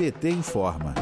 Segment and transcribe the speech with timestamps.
[0.00, 0.94] PT informa.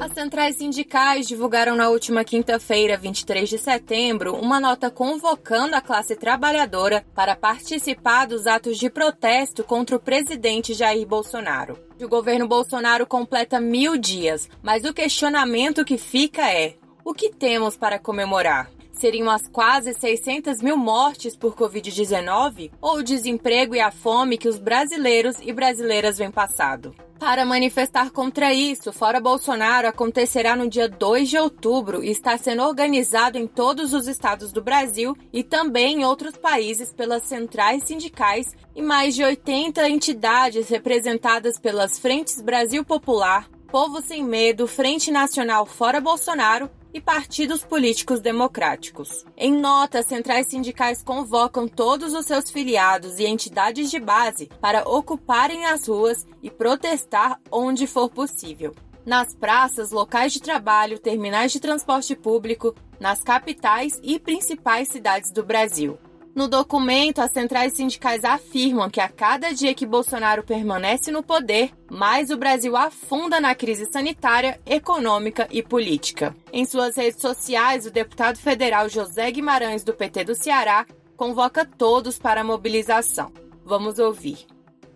[0.00, 6.16] As centrais sindicais divulgaram na última quinta-feira, 23 de setembro, uma nota convocando a classe
[6.16, 11.78] trabalhadora para participar dos atos de protesto contra o presidente Jair Bolsonaro.
[12.00, 17.76] O governo Bolsonaro completa mil dias, mas o questionamento que fica é: o que temos
[17.76, 18.70] para comemorar?
[18.92, 24.48] seriam as quase 600 mil mortes por Covid-19 ou o desemprego e a fome que
[24.48, 26.92] os brasileiros e brasileiras vêm passado?
[27.18, 32.62] Para manifestar contra isso, Fora Bolsonaro acontecerá no dia 2 de outubro e está sendo
[32.62, 38.54] organizado em todos os estados do Brasil e também em outros países pelas centrais sindicais
[38.74, 45.66] e mais de 80 entidades representadas pelas Frentes Brasil Popular, Povo Sem Medo, Frente Nacional
[45.66, 49.26] Fora Bolsonaro e partidos políticos democráticos.
[49.36, 55.66] Em nota, centrais sindicais convocam todos os seus filiados e entidades de base para ocuparem
[55.66, 58.74] as ruas e protestar onde for possível.
[59.04, 65.44] Nas praças, locais de trabalho, terminais de transporte público, nas capitais e principais cidades do
[65.44, 65.98] Brasil.
[66.34, 71.70] No documento, as centrais sindicais afirmam que a cada dia que Bolsonaro permanece no poder,
[71.90, 76.34] mais o Brasil afunda na crise sanitária, econômica e política.
[76.52, 82.18] Em suas redes sociais, o deputado federal José Guimarães, do PT do Ceará, convoca todos
[82.18, 83.32] para a mobilização.
[83.64, 84.46] Vamos ouvir.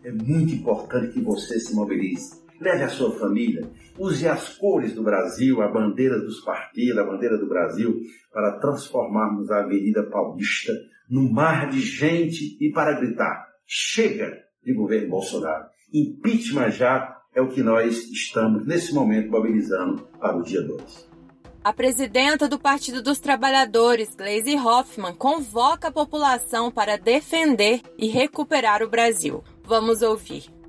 [0.05, 2.41] É muito importante que você se mobilize.
[2.63, 3.69] Leve a sua família,
[3.99, 8.01] use as cores do Brasil, a bandeira dos partidos, a bandeira do Brasil,
[8.33, 10.73] para transformarmos a Avenida Paulista
[11.11, 14.33] no mar de gente e para gritar: chega
[14.65, 15.65] de governo Bolsonaro.
[15.93, 21.11] Impeachment já é o que nós estamos nesse momento mobilizando para o dia 2.
[21.65, 28.83] A presidenta do Partido dos Trabalhadores, Gleisi Hoffmann, convoca a população para defender e recuperar
[28.85, 29.43] o Brasil.
[29.65, 30.62] Vamos ouvir.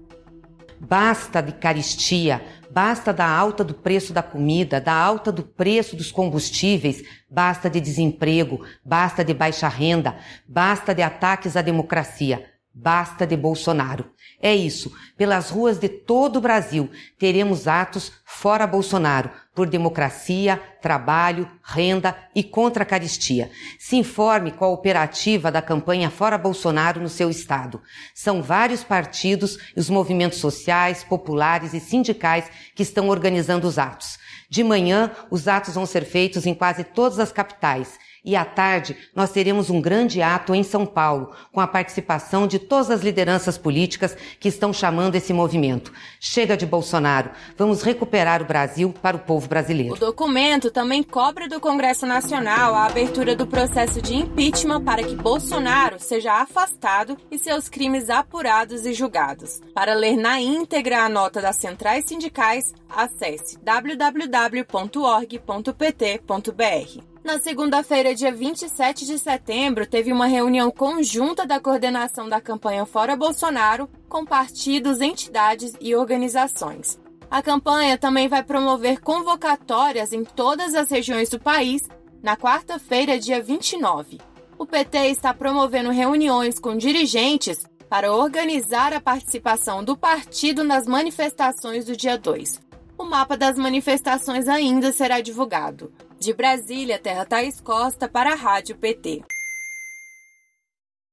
[0.86, 6.12] Basta de caristia, basta da alta do preço da comida, da alta do preço dos
[6.12, 12.53] combustíveis, basta de desemprego, basta de baixa renda, basta de ataques à democracia.
[12.76, 14.10] Basta de Bolsonaro.
[14.42, 14.92] É isso.
[15.16, 16.90] Pelas ruas de todo o Brasil
[17.20, 23.52] teremos atos fora Bolsonaro, por democracia, trabalho, renda e contra a caristia.
[23.78, 27.80] Se informe com a operativa da campanha Fora Bolsonaro no seu estado.
[28.12, 34.18] São vários partidos e os movimentos sociais, populares e sindicais que estão organizando os atos.
[34.50, 38.96] De manhã, os atos vão ser feitos em quase todas as capitais e à tarde,
[39.14, 43.58] nós teremos um grande ato em São Paulo, com a participação de todas as lideranças
[43.58, 45.92] políticas que estão chamando esse movimento.
[46.20, 47.32] Chega de Bolsonaro.
[47.58, 49.96] Vamos recuperar o Brasil para o povo brasileiro.
[49.96, 55.16] O documento também cobra do Congresso Nacional a abertura do processo de impeachment para que
[55.16, 59.60] Bolsonaro seja afastado e seus crimes apurados e julgados.
[59.74, 64.74] Para ler na íntegra a nota das centrais sindicais, acesse www.org.pt.br.
[67.24, 73.16] Na segunda-feira, dia 27 de setembro, teve uma reunião conjunta da coordenação da campanha Fora
[73.16, 77.00] Bolsonaro com partidos, entidades e organizações.
[77.32, 81.88] A campanha também vai promover convocatórias em todas as regiões do país
[82.22, 84.20] na quarta-feira, dia 29.
[84.58, 91.86] O PT está promovendo reuniões com dirigentes para organizar a participação do partido nas manifestações
[91.86, 92.62] do dia 2.
[92.98, 95.92] O mapa das manifestações ainda será divulgado.
[96.24, 99.26] De Brasília, Terra Thaís Costa para a Rádio PT.